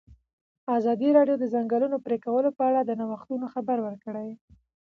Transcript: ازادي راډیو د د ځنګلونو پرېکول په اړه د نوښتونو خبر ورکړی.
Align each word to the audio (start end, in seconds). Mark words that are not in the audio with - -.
ازادي 0.77 1.09
راډیو 1.17 1.35
د 1.39 1.39
د 1.41 1.45
ځنګلونو 1.53 1.97
پرېکول 2.05 2.45
په 2.57 2.63
اړه 2.69 2.81
د 2.83 2.91
نوښتونو 2.99 3.45
خبر 3.53 3.77
ورکړی. 3.81 4.29